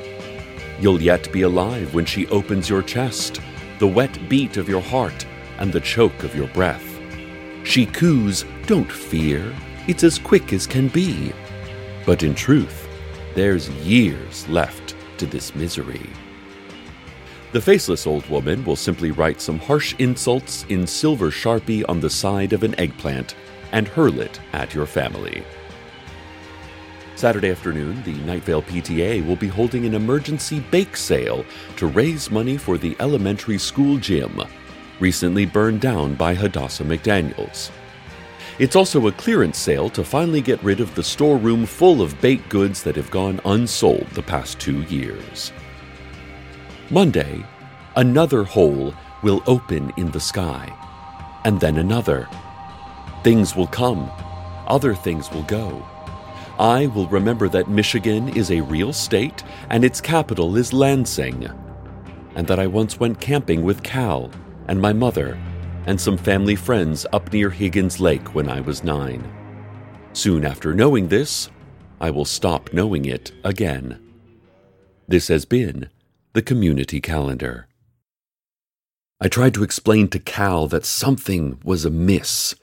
You'll 0.80 1.02
yet 1.02 1.30
be 1.32 1.42
alive 1.42 1.94
when 1.94 2.04
she 2.04 2.26
opens 2.28 2.68
your 2.68 2.82
chest, 2.82 3.40
the 3.78 3.86
wet 3.86 4.28
beat 4.28 4.56
of 4.56 4.68
your 4.68 4.82
heart, 4.82 5.26
and 5.58 5.72
the 5.72 5.80
choke 5.80 6.24
of 6.24 6.34
your 6.34 6.48
breath. 6.48 6.84
She 7.64 7.86
coos, 7.86 8.44
Don't 8.66 8.90
fear, 8.90 9.54
it's 9.86 10.04
as 10.04 10.18
quick 10.18 10.52
as 10.52 10.66
can 10.66 10.88
be. 10.88 11.32
But 12.04 12.22
in 12.22 12.34
truth, 12.34 12.88
there's 13.34 13.68
years 13.70 14.48
left 14.48 14.94
to 15.18 15.26
this 15.26 15.54
misery. 15.54 16.10
The 17.54 17.60
faceless 17.60 18.04
old 18.08 18.28
woman 18.28 18.64
will 18.64 18.74
simply 18.74 19.12
write 19.12 19.40
some 19.40 19.60
harsh 19.60 19.94
insults 20.00 20.66
in 20.70 20.88
silver 20.88 21.30
sharpie 21.30 21.88
on 21.88 22.00
the 22.00 22.10
side 22.10 22.52
of 22.52 22.64
an 22.64 22.74
eggplant 22.80 23.36
and 23.70 23.86
hurl 23.86 24.18
it 24.18 24.40
at 24.52 24.74
your 24.74 24.86
family. 24.86 25.44
Saturday 27.14 27.52
afternoon, 27.52 28.02
the 28.02 28.14
Nightvale 28.14 28.64
PTA 28.64 29.24
will 29.24 29.36
be 29.36 29.46
holding 29.46 29.86
an 29.86 29.94
emergency 29.94 30.64
bake 30.72 30.96
sale 30.96 31.44
to 31.76 31.86
raise 31.86 32.28
money 32.28 32.56
for 32.56 32.76
the 32.76 32.96
elementary 32.98 33.58
school 33.58 33.98
gym, 33.98 34.42
recently 34.98 35.46
burned 35.46 35.80
down 35.80 36.16
by 36.16 36.34
Hadassah 36.34 36.82
McDaniels. 36.82 37.70
It's 38.58 38.74
also 38.74 39.06
a 39.06 39.12
clearance 39.12 39.58
sale 39.58 39.88
to 39.90 40.02
finally 40.02 40.40
get 40.40 40.60
rid 40.64 40.80
of 40.80 40.92
the 40.96 41.04
storeroom 41.04 41.66
full 41.66 42.02
of 42.02 42.20
baked 42.20 42.48
goods 42.48 42.82
that 42.82 42.96
have 42.96 43.12
gone 43.12 43.38
unsold 43.44 44.08
the 44.08 44.22
past 44.22 44.58
two 44.58 44.82
years. 44.82 45.52
Monday, 46.90 47.44
another 47.96 48.44
hole 48.44 48.94
will 49.22 49.42
open 49.46 49.92
in 49.96 50.10
the 50.10 50.20
sky, 50.20 50.70
and 51.44 51.58
then 51.58 51.78
another. 51.78 52.28
Things 53.22 53.56
will 53.56 53.66
come, 53.66 54.10
other 54.66 54.94
things 54.94 55.30
will 55.30 55.44
go. 55.44 55.84
I 56.58 56.86
will 56.88 57.08
remember 57.08 57.48
that 57.48 57.68
Michigan 57.68 58.28
is 58.28 58.50
a 58.50 58.60
real 58.60 58.92
state 58.92 59.42
and 59.70 59.84
its 59.84 60.00
capital 60.00 60.56
is 60.56 60.72
Lansing, 60.72 61.48
and 62.34 62.46
that 62.46 62.58
I 62.58 62.66
once 62.66 63.00
went 63.00 63.20
camping 63.20 63.64
with 63.64 63.82
Cal 63.82 64.30
and 64.68 64.80
my 64.80 64.92
mother 64.92 65.38
and 65.86 66.00
some 66.00 66.16
family 66.16 66.54
friends 66.54 67.06
up 67.12 67.32
near 67.32 67.50
Higgins 67.50 67.98
Lake 67.98 68.34
when 68.34 68.48
I 68.48 68.60
was 68.60 68.84
nine. 68.84 69.24
Soon 70.12 70.44
after 70.44 70.74
knowing 70.74 71.08
this, 71.08 71.50
I 72.00 72.10
will 72.10 72.24
stop 72.24 72.72
knowing 72.72 73.06
it 73.06 73.32
again. 73.42 74.00
This 75.08 75.28
has 75.28 75.44
been 75.44 75.90
the 76.34 76.42
community 76.42 77.00
calendar. 77.00 77.68
I 79.20 79.28
tried 79.28 79.54
to 79.54 79.62
explain 79.62 80.08
to 80.08 80.18
Cal 80.18 80.66
that 80.66 80.84
something 80.84 81.60
was 81.62 81.84
amiss. 81.84 82.56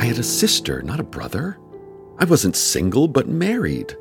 I 0.00 0.06
had 0.06 0.18
a 0.18 0.24
sister, 0.24 0.82
not 0.82 0.98
a 0.98 1.04
brother. 1.04 1.56
I 2.18 2.24
wasn't 2.24 2.56
single, 2.56 3.06
but 3.06 3.28
married. 3.28 3.94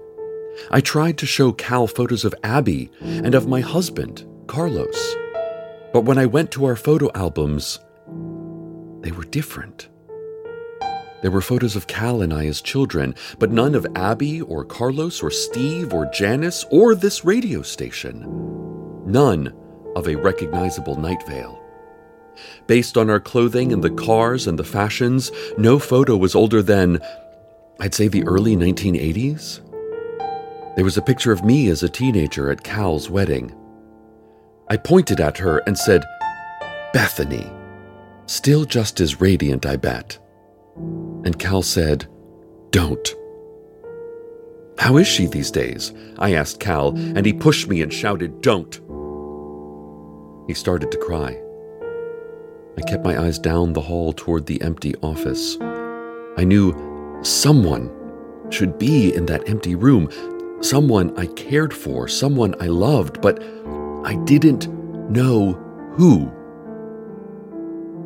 I 0.71 0.81
tried 0.81 1.19
to 1.19 1.27
show 1.27 1.51
Cal 1.51 1.85
photos 1.85 2.25
of 2.25 2.33
Abby 2.43 2.89
and 2.99 3.35
of 3.35 3.47
my 3.47 3.61
husband, 3.61 4.25
Carlos. 4.47 5.15
But 5.93 6.05
when 6.05 6.17
I 6.17 6.25
went 6.25 6.49
to 6.53 6.65
our 6.65 6.75
photo 6.75 7.11
albums, 7.13 7.79
they 9.01 9.11
were 9.11 9.25
different. 9.25 9.87
There 11.21 11.31
were 11.31 11.41
photos 11.41 11.75
of 11.75 11.85
Cal 11.85 12.23
and 12.23 12.33
I 12.33 12.47
as 12.47 12.59
children, 12.59 13.13
but 13.37 13.51
none 13.51 13.75
of 13.75 13.85
Abby 13.95 14.41
or 14.41 14.65
Carlos 14.65 15.21
or 15.21 15.29
Steve 15.29 15.93
or 15.93 16.07
Janice 16.07 16.65
or 16.71 16.95
this 16.95 17.23
radio 17.23 17.61
station. 17.61 18.55
None 19.05 19.53
of 19.95 20.07
a 20.07 20.15
recognizable 20.15 20.95
Night 20.95 21.25
Vale. 21.27 21.61
Based 22.67 22.97
on 22.97 23.09
our 23.09 23.19
clothing 23.19 23.71
and 23.71 23.83
the 23.83 23.91
cars 23.91 24.47
and 24.47 24.59
the 24.59 24.63
fashions, 24.63 25.31
no 25.57 25.79
photo 25.79 26.17
was 26.17 26.35
older 26.35 26.61
than 26.61 26.99
I'd 27.79 27.93
say 27.93 28.07
the 28.07 28.25
early 28.25 28.55
1980s. 28.55 29.61
There 30.75 30.83
was 30.83 30.97
a 30.97 31.01
picture 31.01 31.31
of 31.31 31.45
me 31.45 31.69
as 31.69 31.83
a 31.83 31.89
teenager 31.89 32.49
at 32.51 32.63
Cal's 32.63 33.09
wedding. 33.09 33.55
I 34.69 34.77
pointed 34.77 35.21
at 35.21 35.37
her 35.37 35.59
and 35.59 35.77
said, 35.77 36.03
Bethany. 36.91 37.49
Still 38.25 38.65
just 38.65 38.99
as 38.99 39.21
radiant, 39.21 39.65
I 39.65 39.77
bet. 39.77 40.17
And 40.75 41.37
Cal 41.37 41.61
said, 41.61 42.07
Don't. 42.71 43.15
How 44.77 44.97
is 44.97 45.07
she 45.07 45.27
these 45.27 45.51
days? 45.51 45.93
I 46.17 46.33
asked 46.33 46.59
Cal, 46.59 46.89
and 46.89 47.25
he 47.25 47.33
pushed 47.33 47.67
me 47.67 47.81
and 47.81 47.93
shouted, 47.93 48.41
Don't. 48.41 48.79
He 50.47 50.53
started 50.53 50.91
to 50.91 50.97
cry. 50.97 51.41
I 52.77 52.81
kept 52.81 53.03
my 53.03 53.19
eyes 53.21 53.39
down 53.39 53.73
the 53.73 53.81
hall 53.81 54.13
toward 54.13 54.45
the 54.45 54.61
empty 54.61 54.95
office. 55.01 55.57
I 56.37 56.43
knew 56.43 56.73
Someone 57.25 57.91
should 58.51 58.77
be 58.77 59.11
in 59.11 59.25
that 59.25 59.49
empty 59.49 59.73
room. 59.73 60.09
Someone 60.61 61.17
I 61.17 61.25
cared 61.25 61.73
for, 61.73 62.07
someone 62.07 62.53
I 62.61 62.67
loved, 62.67 63.19
but 63.19 63.41
I 64.05 64.13
didn't 64.25 64.67
know 65.09 65.53
who. 65.93 66.31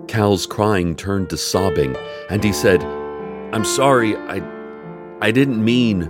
Cal's 0.07 0.45
crying 0.45 0.95
turned 0.95 1.29
to 1.31 1.37
sobbing, 1.37 1.97
and 2.29 2.41
he 2.41 2.53
said, 2.53 2.81
I'm 3.51 3.65
sorry, 3.65 4.15
I, 4.15 4.41
I 5.21 5.31
didn't 5.31 5.63
mean. 5.63 6.03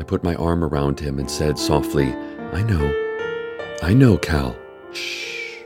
I 0.00 0.02
put 0.02 0.24
my 0.24 0.34
arm 0.34 0.64
around 0.64 0.98
him 0.98 1.20
and 1.20 1.30
said 1.30 1.60
softly, 1.60 2.12
I 2.52 2.62
know. 2.62 3.09
I 3.82 3.94
know, 3.94 4.18
Cal. 4.18 4.54
Shh. 4.92 5.56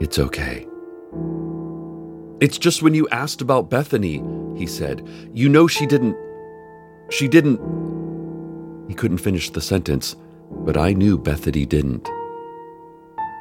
It's 0.00 0.18
okay. 0.18 0.66
It's 2.40 2.58
just 2.58 2.82
when 2.82 2.92
you 2.92 3.08
asked 3.08 3.40
about 3.40 3.70
Bethany, 3.70 4.22
he 4.56 4.66
said. 4.66 5.08
You 5.32 5.48
know 5.48 5.66
she 5.66 5.86
didn't. 5.86 6.16
She 7.10 7.26
didn't. 7.26 7.58
He 8.88 8.94
couldn't 8.94 9.18
finish 9.18 9.48
the 9.48 9.62
sentence, 9.62 10.14
but 10.50 10.76
I 10.76 10.92
knew 10.92 11.16
Bethany 11.16 11.64
didn't. 11.64 12.04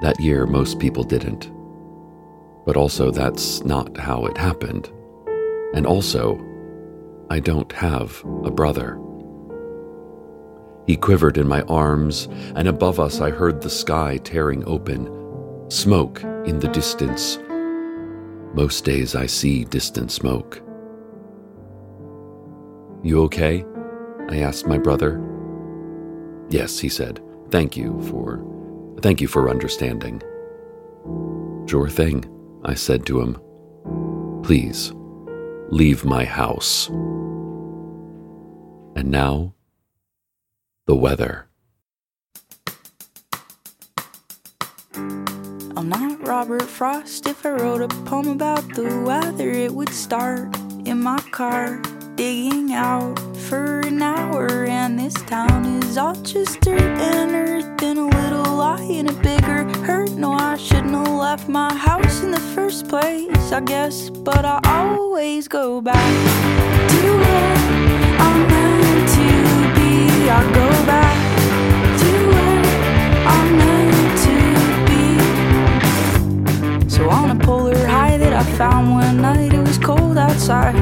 That 0.01 0.19
year, 0.19 0.45
most 0.45 0.79
people 0.79 1.03
didn't. 1.03 1.51
But 2.65 2.77
also, 2.77 3.11
that's 3.11 3.63
not 3.65 3.97
how 3.97 4.25
it 4.25 4.38
happened. 4.38 4.89
And 5.73 5.85
also, 5.85 6.39
I 7.29 7.41
don't 7.41 7.71
have 7.73 8.23
a 8.45 8.51
brother. 8.51 8.97
He 10.88 10.95
quivered 10.95 11.38
in 11.38 11.48
my 11.48 11.62
arms, 11.63 12.28
and 12.56 12.67
above 12.67 13.00
us 13.00 13.21
I 13.21 13.30
heard 13.30 13.62
the 13.62 13.69
sky 13.69 14.17
tearing 14.17 14.63
open, 14.65 15.10
smoke 15.69 16.24
in 16.45 16.60
the 16.60 16.67
distance 16.67 17.39
most 18.56 18.86
days 18.86 19.15
I 19.15 19.26
see 19.26 19.65
distant 19.65 20.13
smoke. 20.13 20.62
You 23.04 23.21
okay? 23.24 23.65
I 24.30 24.38
asked 24.38 24.65
my 24.65 24.78
brother. 24.78 25.21
Yes, 26.50 26.80
he 26.80 26.88
said. 26.88 27.21
Thank 27.52 27.76
you 27.76 28.02
for. 28.04 28.41
Thank 29.02 29.19
you 29.19 29.28
for 29.28 29.50
understanding. 29.50 30.21
Sure 31.67 31.89
thing, 31.89 32.24
I 32.63 32.76
said 32.76 33.06
to 33.08 33.19
him. 33.19 33.41
Please, 34.41 34.93
leave 35.69 36.06
my 36.06 36.24
house. 36.24 36.88
And 38.95 39.12
now, 39.12 39.54
the 40.86 40.95
weather. 40.95 41.48
I'm 44.95 45.89
not 45.89 46.26
Robert 46.28 46.63
Frost. 46.63 47.28
If 47.28 47.45
I 47.45 47.50
wrote 47.50 47.82
a 47.82 47.88
poem 48.06 48.28
about 48.30 48.67
the 48.76 49.04
weather, 49.06 49.50
it 49.50 49.74
would 49.74 49.89
start 49.89 50.56
in 50.86 51.02
my 51.02 51.19
car, 51.32 51.82
digging 52.15 52.74
out 52.74 53.19
for 53.36 53.82
an 53.82 54.02
hour. 54.02 54.65
And 54.65 54.98
this 55.00 55.15
town 55.24 55.65
is 55.84 55.98
all 55.98 56.15
just 56.15 56.62
dirt 56.62 56.82
and 56.82 57.32
earth, 57.32 57.84
and 57.84 58.00
a 58.00 58.06
little 58.06 58.56
lie 58.56 58.82
and 58.82 59.10
a 59.10 59.13
bigger 59.13 59.63
hurt. 59.86 60.12
No, 60.12 60.34
I 60.34 60.56
shouldn't 60.58 60.93
have 60.93 61.08
left 61.08 61.50
my 61.50 61.74
house 61.74 62.21
in 62.21 62.32
the 62.32 62.39
first 62.39 62.88
place, 62.88 63.52
I 63.52 63.60
guess. 63.62 64.10
But 64.10 64.45
I 64.45 64.60
always 64.65 65.48
go 65.48 65.82
back 65.82 65.95
to 67.02 67.17
where 67.17 67.85
I 70.29 70.41
go 70.53 70.67
back 70.85 71.17
to 72.01 72.11
it. 72.45 72.65
I'm 73.33 73.49
not 73.61 74.17
to 74.25 74.35
be 74.88 75.01
So 76.89 77.01
on 77.09 77.31
a 77.31 77.35
polar 77.43 77.85
high 77.85 78.17
that 78.17 78.33
I 78.33 78.43
found 78.57 78.91
one 78.91 79.21
night. 79.21 79.53
It 79.53 79.59
was 79.59 79.77
cold 79.77 80.17
outside. 80.17 80.75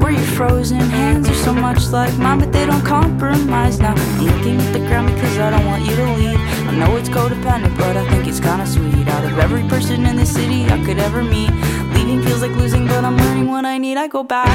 where 0.00 0.12
your 0.12 0.20
frozen 0.38 0.80
hands 0.80 1.28
are 1.28 1.34
so 1.34 1.52
much 1.52 1.88
like 1.88 2.16
mine, 2.18 2.38
but 2.40 2.52
they 2.52 2.66
don't 2.66 2.84
compromise 2.84 3.78
now. 3.78 3.94
Incame 4.20 4.56
with 4.56 4.72
the 4.72 4.80
ground, 4.80 5.08
cause 5.20 5.38
I 5.38 5.50
don't 5.50 5.66
want 5.66 5.84
you 5.84 5.94
to 5.96 6.12
leave. 6.14 6.38
I 6.68 6.74
know 6.76 6.96
it's 6.96 7.08
codependent, 7.08 7.76
but 7.78 7.96
I 7.96 8.08
think 8.10 8.26
it's 8.26 8.40
kind 8.40 8.60
of 8.62 8.68
sweet. 8.68 9.06
Out 9.08 9.24
of 9.24 9.38
every 9.38 9.62
person 9.68 10.04
in 10.06 10.16
this 10.16 10.32
city 10.32 10.64
I 10.66 10.82
could 10.84 10.98
ever 10.98 11.22
meet, 11.22 11.50
leaving 11.94 12.22
feels 12.22 12.42
like 12.42 12.52
losing, 12.52 12.86
but 12.86 13.04
I'm 13.04 13.16
learning 13.16 13.48
what 13.48 13.64
I 13.64 13.78
need. 13.78 13.96
I 13.96 14.08
go 14.08 14.22
back 14.22 14.48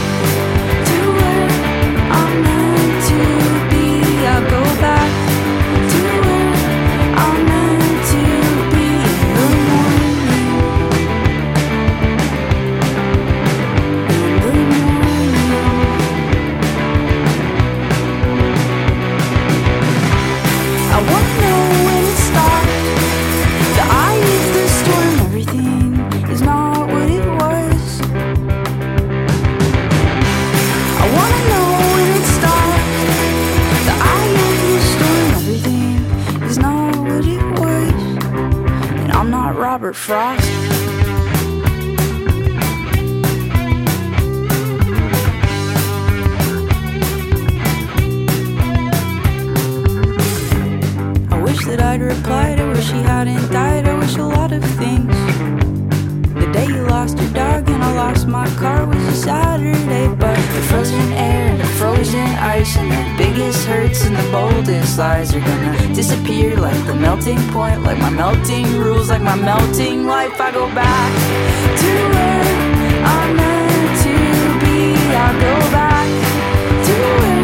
to 0.89 0.97
where 1.17 1.49
I'm 2.11 2.41
meant 2.43 2.56
Robert 39.87 39.95
Frost. 39.95 40.43
I 51.31 51.41
wish 51.41 51.65
that 51.65 51.81
I'd 51.81 52.01
replied, 52.01 52.59
I 52.59 52.67
wish 52.67 52.91
he 52.91 53.01
hadn't 53.01 53.49
died, 53.49 53.87
I 53.87 53.97
wish 53.97 54.17
a 54.17 54.23
lot 54.23 54.51
of 54.51 54.61
things. 54.75 55.15
The 56.33 56.51
day 56.51 56.65
you 56.65 56.85
lost 56.87 57.17
your 57.17 57.29
dog 57.29 57.69
and 57.69 57.81
I 57.81 57.93
lost 57.93 58.27
my 58.27 58.49
car 58.57 58.85
was 58.85 59.01
a 59.03 59.13
Saturday, 59.13 60.07
but 60.09 60.35
the 60.35 60.61
frozen 60.67 61.13
air 61.13 61.51
and 61.51 61.61
the 61.61 61.65
frozen 61.79 62.27
ice 62.39 62.75
and 62.75 62.91
the 62.91 63.06
hurts 63.87 64.05
and 64.05 64.15
the 64.15 64.31
boldest 64.31 64.97
lies 64.97 65.33
are 65.35 65.39
gonna 65.39 65.93
disappear 65.93 66.55
like 66.55 66.85
the 66.85 66.93
melting 66.95 67.37
point, 67.51 67.81
like 67.83 67.97
my 67.99 68.09
melting 68.09 68.65
rules, 68.77 69.09
like 69.09 69.21
my 69.21 69.35
melting 69.35 70.05
life. 70.05 70.39
I 70.39 70.51
go 70.51 70.67
back 70.73 71.11
to 71.81 71.91
where 72.13 73.03
I'm 73.13 73.35
meant 73.35 74.01
to 74.03 74.15
be. 74.63 74.93
I 75.15 75.31
go 75.39 75.55
back 75.71 76.07
to 76.85 76.93
where 77.21 77.36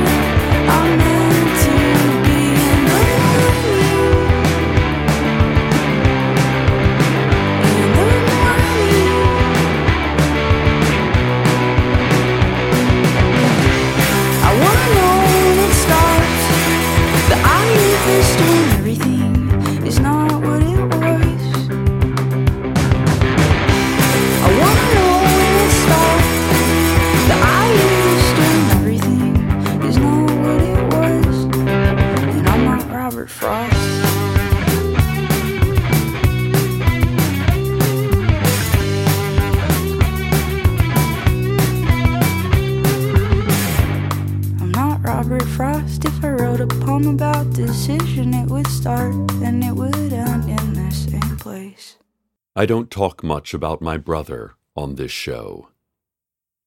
I 52.64 52.66
don't 52.66 52.90
talk 52.90 53.26
much 53.26 53.54
about 53.54 53.82
my 53.82 53.98
brother 53.98 54.54
on 54.74 54.96
this 54.96 55.12
show. 55.12 55.68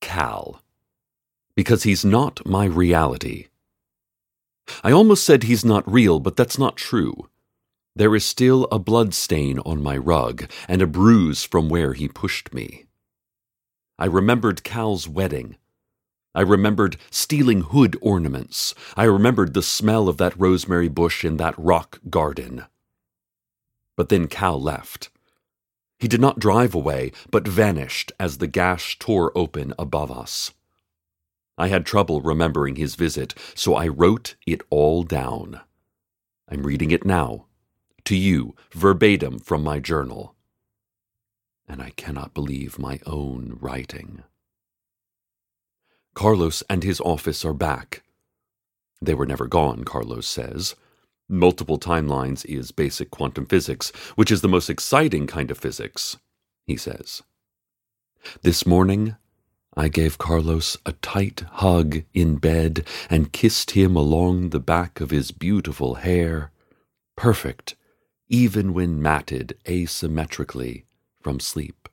Cal. 0.03 0.61
Because 1.55 1.85
he's 1.85 2.05
not 2.05 2.45
my 2.45 2.67
reality. 2.67 3.47
I 4.85 4.93
almost 4.93 5.25
said 5.25 5.45
he's 5.45 5.65
not 5.65 5.91
real, 5.91 6.21
but 6.21 6.37
that's 6.37 6.59
not 6.59 6.77
true. 6.77 7.31
There 7.95 8.15
is 8.15 8.27
still 8.27 8.69
a 8.71 8.79
blood 8.79 9.15
stain 9.15 9.59
on 9.61 9.83
my 9.83 9.97
rug 9.97 10.51
and 10.69 10.83
a 10.83 10.87
bruise 10.87 11.45
from 11.45 11.71
where 11.71 11.95
he 11.95 12.09
pushed 12.09 12.53
me. 12.53 12.85
I 13.99 14.05
remembered 14.05 14.65
Cal's 14.65 15.09
wedding. 15.09 15.57
I 16.35 16.43
remembered 16.43 16.99
stealing 17.11 17.63
hood 17.63 17.97
ornaments. 18.03 18.75
I 18.99 19.05
remembered 19.05 19.55
the 19.55 19.63
smell 19.63 20.11
of 20.11 20.19
that 20.19 20.39
rosemary 20.39 20.89
bush 20.89 21.25
in 21.25 21.39
that 21.39 21.55
rock 21.57 22.01
garden. 22.11 22.67
But 23.97 24.11
then 24.11 24.29
Cal 24.29 24.61
left. 24.61 25.09
He 25.99 26.09
did 26.09 26.21
not 26.21 26.39
drive 26.39 26.75
away, 26.75 27.13
but 27.31 27.49
vanished 27.49 28.13
as 28.21 28.39
the 28.39 28.47
gash 28.47 28.99
tore 28.99 29.33
open 29.37 29.73
above 29.79 30.11
us. 30.11 30.53
I 31.59 31.69
had 31.69 31.87
trouble 31.87 32.21
remembering 32.21 32.77
his 32.77 32.97
visit, 32.97 33.35
so 33.55 33.75
I 33.75 33.89
wrote 33.89 34.35
it 34.47 34.61
all 34.69 35.03
down. 35.05 35.61
I'm 36.49 36.65
reading 36.65 36.91
it 36.91 37.07
now, 37.07 37.47
to 38.05 38.15
you, 38.15 38.55
verbatim 38.73 39.39
from 39.39 39.63
my 39.63 39.81
journal. 39.81 40.35
And 41.67 41.81
I 41.83 41.91
cannot 41.91 42.35
believe 42.35 42.79
my 42.79 43.01
own 43.07 43.57
writing. 43.61 44.23
Carlos 46.15 46.63
and 46.69 46.85
his 46.85 47.01
office 47.01 47.45
are 47.45 47.55
back. 47.55 48.03
They 49.01 49.15
were 49.15 49.27
never 49.27 49.47
gone, 49.47 49.85
Carlos 49.85 50.27
says. 50.27 50.75
Multiple 51.29 51.79
timelines 51.79 52.45
is 52.45 52.71
basic 52.71 53.11
quantum 53.11 53.47
physics, 53.47 53.91
which 54.15 54.31
is 54.31 54.43
the 54.43 54.49
most 54.49 54.71
exciting 54.71 55.27
kind 55.27 55.51
of 55.51 55.59
physics, 55.59 56.17
he 56.67 56.77
says. 56.77 57.23
This 58.43 58.65
morning, 58.65 59.17
I 59.77 59.89
gave 59.89 60.19
Carlos 60.19 60.77
a 60.87 60.93
tight 60.93 61.43
hug 61.55 62.03
in 62.15 62.37
bed 62.37 62.87
and 63.11 63.33
kissed 63.33 63.73
him 63.73 63.97
along 63.97 64.51
the 64.51 64.61
back 64.61 65.01
of 65.01 65.11
his 65.11 65.33
beautiful 65.33 65.97
hair, 65.97 66.53
perfect, 67.17 67.75
even 68.29 68.73
when 68.73 69.03
matted 69.03 69.59
asymmetrically 69.65 70.85
from 71.21 71.41
sleep. 71.41 71.89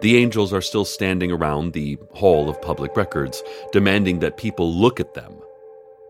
The 0.00 0.16
angels 0.16 0.52
are 0.52 0.60
still 0.60 0.84
standing 0.84 1.32
around 1.32 1.72
the 1.72 1.98
Hall 2.12 2.50
of 2.50 2.60
Public 2.60 2.96
Records, 2.96 3.42
demanding 3.72 4.18
that 4.18 4.36
people 4.36 4.72
look 4.72 5.00
at 5.00 5.14
them. 5.14 5.34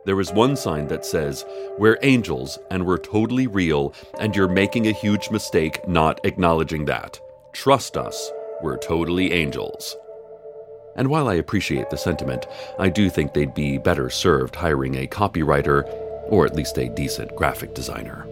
There 0.08 0.22
is 0.22 0.32
one 0.32 0.56
sign 0.56 0.86
that 0.86 1.04
says, 1.04 1.44
We're 1.76 1.98
angels 2.00 2.58
and 2.70 2.86
we're 2.86 2.96
totally 2.96 3.46
real, 3.46 3.92
and 4.18 4.34
you're 4.34 4.48
making 4.48 4.86
a 4.86 4.92
huge 4.92 5.30
mistake 5.30 5.86
not 5.86 6.24
acknowledging 6.24 6.86
that. 6.86 7.20
Trust 7.52 7.98
us, 7.98 8.32
we're 8.62 8.78
totally 8.78 9.34
angels. 9.34 9.94
And 10.96 11.08
while 11.08 11.28
I 11.28 11.34
appreciate 11.34 11.90
the 11.90 11.98
sentiment, 11.98 12.46
I 12.78 12.88
do 12.88 13.10
think 13.10 13.34
they'd 13.34 13.52
be 13.52 13.76
better 13.76 14.08
served 14.08 14.56
hiring 14.56 14.94
a 14.94 15.06
copywriter 15.06 15.84
or 16.30 16.46
at 16.46 16.56
least 16.56 16.78
a 16.78 16.88
decent 16.88 17.36
graphic 17.36 17.74
designer. 17.74 18.26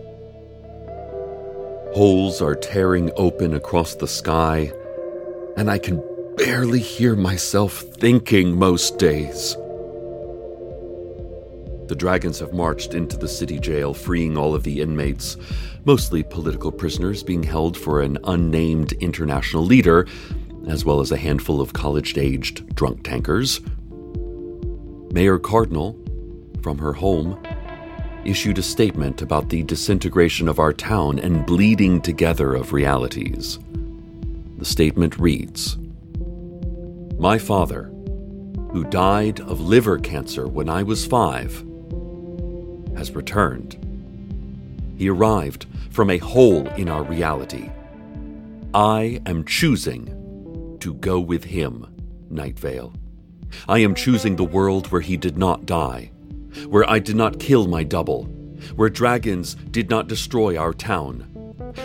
Holes 1.93 2.41
are 2.41 2.55
tearing 2.55 3.11
open 3.19 3.53
across 3.53 3.97
the 3.97 4.09
sky, 4.09 4.73
and 5.59 5.71
I 5.71 5.77
can 5.77 6.03
barely 6.39 6.81
hear 6.81 7.15
myself 7.15 7.81
thinking 7.81 8.57
most 8.57 8.97
days. 8.97 9.59
The 11.88 11.94
dragons 11.94 12.40
have 12.40 12.53
marched 12.53 12.94
into 12.94 13.16
the 13.16 13.29
city 13.29 13.61
jail, 13.61 13.94
freeing 13.94 14.37
all 14.37 14.55
of 14.55 14.64
the 14.64 14.81
inmates, 14.81 15.37
mostly 15.85 16.22
political 16.25 16.72
prisoners 16.72 17.22
being 17.22 17.44
held 17.44 17.77
for 17.77 18.03
an 18.03 18.18
unnamed 18.25 18.92
international 18.94 19.64
leader, 19.64 20.07
as 20.66 20.85
well 20.85 21.01
as 21.01 21.12
a 21.12 21.16
handful 21.16 21.61
of 21.61 21.72
college 21.72 22.18
aged 22.18 22.75
drunk 22.75 23.05
tankers. 23.05 23.61
Mayor 25.12 25.38
Cardinal, 25.38 25.96
from 26.61 26.79
her 26.79 26.92
home, 26.92 27.40
issued 28.25 28.59
a 28.59 28.62
statement 28.62 29.22
about 29.22 29.49
the 29.49 29.62
disintegration 29.62 30.49
of 30.49 30.59
our 30.59 30.72
town 30.72 31.20
and 31.20 31.46
bleeding 31.46 32.01
together 32.01 32.55
of 32.55 32.72
realities. 32.72 33.61
The 34.59 34.64
statement 34.64 35.16
reads 35.18 35.79
My 37.18 37.38
father, 37.38 37.85
who 38.72 38.85
died 38.90 39.40
of 39.40 39.61
liver 39.61 39.99
cancer 39.99 40.49
when 40.49 40.68
I 40.68 40.83
was 40.83 41.07
five, 41.07 41.64
has 42.97 43.13
returned. 43.13 43.77
He 44.99 45.09
arrived 45.09 45.67
from 45.91 46.11
a 46.11 46.19
hole 46.19 46.67
in 46.77 46.89
our 46.89 47.03
reality. 47.03 47.71
I 48.75 49.21
am 49.27 49.45
choosing 49.45 50.77
to 50.81 50.95
go 50.95 51.21
with 51.21 51.45
him, 51.45 51.87
Night 52.31 52.59
Vale. 52.59 52.93
I 53.69 53.79
am 53.79 53.95
choosing 53.95 54.37
the 54.37 54.45
world 54.45 54.89
where 54.89 55.01
he 55.01 55.17
did 55.17 55.39
not 55.39 55.67
die, 55.67 56.11
where 56.69 56.89
I 56.89 56.99
did 56.99 57.17
not 57.17 57.39
kill 57.41 57.67
my 57.69 57.85
double, 57.85 58.25
where 58.75 58.89
dragons 58.89 59.55
did 59.55 59.89
not 59.91 60.09
destroy 60.09 60.57
our 60.57 60.73
town. 60.73 61.33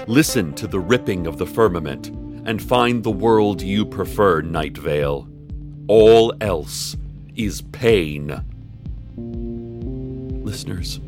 Listen 0.07 0.53
to 0.55 0.67
the 0.67 0.79
ripping 0.79 1.27
of 1.27 1.37
the 1.37 1.45
firmament 1.45 2.07
and 2.45 2.61
find 2.61 3.03
the 3.03 3.11
world 3.11 3.61
you 3.61 3.85
prefer, 3.85 4.41
Night 4.41 4.77
Vale. 4.77 5.27
All 5.87 6.33
else 6.41 6.95
is 7.35 7.61
pain. 7.61 8.43
Listeners, 10.51 10.99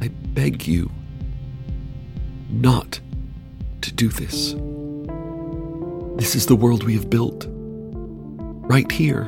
I 0.00 0.06
beg 0.06 0.68
you 0.68 0.92
not 2.48 3.00
to 3.80 3.92
do 3.92 4.06
this. 4.10 4.54
This 6.16 6.36
is 6.36 6.46
the 6.46 6.54
world 6.54 6.84
we 6.84 6.94
have 6.94 7.10
built. 7.10 7.46
Right 7.48 8.88
here. 8.92 9.22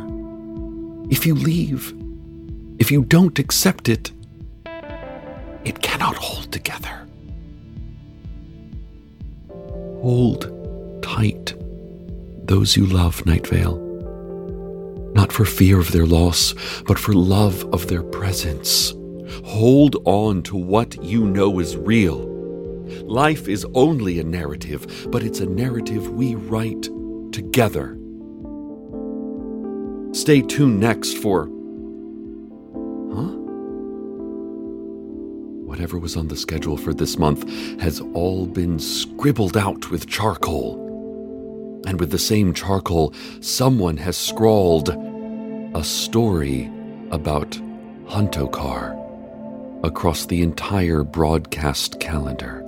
If 1.11 1.27
you 1.27 1.35
leave, 1.35 1.93
if 2.79 2.93
you 2.93 3.05
don't 3.05 3.41
accept 3.41 3.89
it, 3.89 4.13
it 5.65 5.83
cannot 5.83 6.15
hold 6.15 6.53
together. 6.53 7.05
Hold 10.03 11.03
tight 11.03 11.53
those 12.47 12.77
you 12.77 12.87
love, 12.87 13.27
Night 13.27 13.49
Vale. 13.49 13.88
Not 15.19 15.33
for 15.33 15.45
fear 15.45 15.81
of 15.81 15.91
their 15.91 16.07
loss, 16.07 16.55
but 16.87 16.97
for 16.97 17.13
love 17.13 17.65
of 17.75 17.89
their 17.89 18.05
presence. 18.05 18.95
Hold 19.43 19.97
on 20.05 20.45
to 20.45 20.57
what 20.57 21.03
you 21.03 21.27
know 21.27 21.59
is 21.59 21.77
real. 21.77 22.19
Life 23.03 23.49
is 23.49 23.67
only 23.75 24.21
a 24.21 24.23
narrative, 24.23 25.09
but 25.11 25.25
it's 25.25 25.41
a 25.41 25.47
narrative 25.47 26.09
we 26.11 26.37
write 26.37 26.83
together. 27.33 27.99
Stay 30.13 30.41
tuned 30.41 30.79
next 30.79 31.15
for. 31.15 31.47
Huh? 33.13 33.35
Whatever 35.67 35.99
was 35.99 36.17
on 36.17 36.29
the 36.29 36.37
schedule 36.37 36.77
for 36.77 36.95
this 36.95 37.19
month 37.19 37.43
has 37.81 38.01
all 38.15 38.47
been 38.47 38.79
scribbled 38.79 39.57
out 39.57 39.91
with 39.91 40.07
charcoal. 40.07 40.85
And 41.89 41.99
with 41.99 42.13
the 42.13 42.19
same 42.19 42.55
charcoal, 42.55 43.13
someone 43.41 43.97
has 43.97 44.17
scrawled 44.17 45.08
a 45.75 45.85
story 45.85 46.71
about 47.11 47.51
Huntokar 48.07 48.95
across 49.85 50.27
the 50.27 50.43
entire 50.43 51.05
broadcast 51.05 52.01
calendar. 52.01 52.65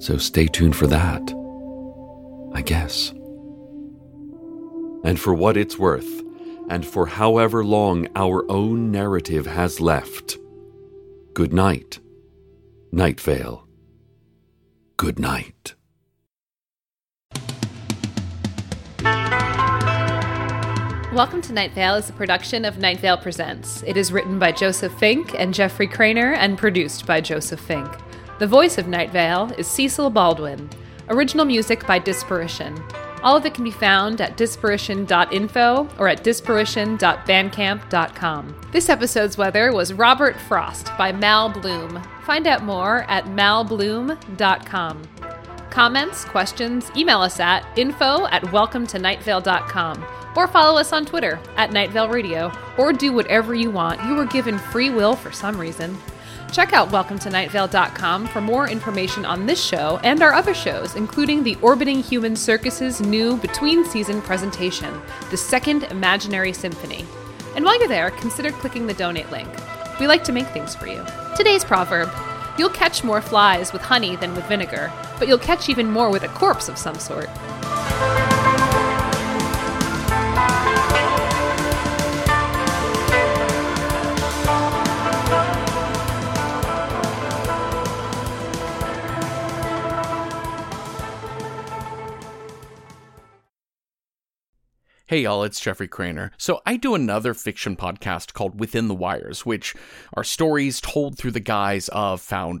So 0.00 0.16
stay 0.16 0.46
tuned 0.46 0.76
for 0.76 0.86
that, 0.86 1.22
I 2.54 2.62
guess. 2.62 3.10
And 5.04 5.18
for 5.18 5.34
what 5.34 5.56
it's 5.56 5.78
worth, 5.78 6.22
and 6.70 6.84
for 6.84 7.06
however 7.06 7.64
long 7.64 8.08
our 8.14 8.48
own 8.50 8.90
narrative 8.90 9.46
has 9.46 9.80
left, 9.80 10.36
good 11.34 11.52
night, 11.52 11.98
Night 12.92 13.20
Vale. 13.20 13.66
Good 14.96 15.18
night. 15.18 15.74
Welcome 21.18 21.42
to 21.42 21.52
Night 21.52 21.72
Vale 21.72 21.96
is 21.96 22.08
a 22.08 22.12
production 22.12 22.64
of 22.64 22.78
Night 22.78 23.00
Vale 23.00 23.16
Presents. 23.16 23.82
It 23.82 23.96
is 23.96 24.12
written 24.12 24.38
by 24.38 24.52
Joseph 24.52 24.96
Fink 25.00 25.34
and 25.34 25.52
Jeffrey 25.52 25.88
Cranor 25.88 26.36
and 26.36 26.56
produced 26.56 27.06
by 27.06 27.20
Joseph 27.20 27.58
Fink. 27.58 27.88
The 28.38 28.46
voice 28.46 28.78
of 28.78 28.86
Night 28.86 29.10
Vale 29.10 29.52
is 29.58 29.66
Cecil 29.66 30.10
Baldwin. 30.10 30.70
Original 31.08 31.44
music 31.44 31.84
by 31.88 31.98
Disparition. 31.98 32.80
All 33.24 33.36
of 33.36 33.44
it 33.44 33.52
can 33.52 33.64
be 33.64 33.72
found 33.72 34.20
at 34.20 34.36
disparition.info 34.36 35.88
or 35.98 36.06
at 36.06 36.22
disparition.bandcamp.com. 36.22 38.60
This 38.70 38.88
episode's 38.88 39.36
weather 39.36 39.72
was 39.72 39.92
Robert 39.92 40.36
Frost 40.42 40.96
by 40.96 41.10
Mal 41.10 41.48
Blum. 41.48 42.00
Find 42.22 42.46
out 42.46 42.62
more 42.62 43.04
at 43.08 43.24
malblum.com. 43.24 45.02
Comments, 45.78 46.24
questions, 46.24 46.90
email 46.96 47.20
us 47.20 47.38
at 47.38 47.64
info 47.78 48.26
at 48.32 48.42
welcometonightvale.com 48.42 50.04
or 50.34 50.48
follow 50.48 50.76
us 50.76 50.92
on 50.92 51.06
Twitter 51.06 51.38
at 51.56 51.70
Night 51.70 51.92
Vale 51.92 52.08
Radio 52.08 52.50
or 52.76 52.92
do 52.92 53.12
whatever 53.12 53.54
you 53.54 53.70
want. 53.70 54.04
You 54.04 54.16
were 54.16 54.24
given 54.24 54.58
free 54.58 54.90
will 54.90 55.14
for 55.14 55.30
some 55.30 55.56
reason. 55.56 55.96
Check 56.50 56.72
out 56.72 56.88
welcometonightvale.com 56.88 58.26
for 58.26 58.40
more 58.40 58.68
information 58.68 59.24
on 59.24 59.46
this 59.46 59.64
show 59.64 60.00
and 60.02 60.20
our 60.20 60.34
other 60.34 60.52
shows, 60.52 60.96
including 60.96 61.44
the 61.44 61.56
Orbiting 61.62 62.02
Human 62.02 62.34
Circus's 62.34 63.00
new 63.00 63.36
between 63.36 63.84
season 63.84 64.20
presentation, 64.20 65.00
The 65.30 65.36
Second 65.36 65.84
Imaginary 65.84 66.54
Symphony. 66.54 67.06
And 67.54 67.64
while 67.64 67.78
you're 67.78 67.86
there, 67.86 68.10
consider 68.10 68.50
clicking 68.50 68.88
the 68.88 68.94
donate 68.94 69.30
link. 69.30 69.48
We 70.00 70.08
like 70.08 70.24
to 70.24 70.32
make 70.32 70.48
things 70.48 70.74
for 70.74 70.88
you. 70.88 71.06
Today's 71.36 71.64
proverb 71.64 72.10
You'll 72.58 72.70
catch 72.70 73.04
more 73.04 73.20
flies 73.20 73.72
with 73.72 73.82
honey 73.82 74.16
than 74.16 74.34
with 74.34 74.44
vinegar, 74.46 74.92
but 75.18 75.28
you'll 75.28 75.38
catch 75.38 75.68
even 75.68 75.90
more 75.90 76.10
with 76.10 76.22
a 76.22 76.28
corpse 76.28 76.68
of 76.68 76.78
some 76.78 76.98
sort. 76.98 77.28
Hey 95.08 95.22
y'all, 95.22 95.42
it's 95.42 95.58
Jeffrey 95.58 95.88
Cranor. 95.88 96.32
So 96.36 96.60
I 96.66 96.76
do 96.76 96.94
another 96.94 97.32
fiction 97.32 97.76
podcast 97.76 98.34
called 98.34 98.60
Within 98.60 98.88
the 98.88 98.94
Wires, 98.94 99.46
which 99.46 99.74
are 100.12 100.22
stories 100.22 100.82
told 100.82 101.16
through 101.16 101.30
the 101.30 101.40
guise 101.40 101.88
of 101.88 102.20
found 102.20 102.60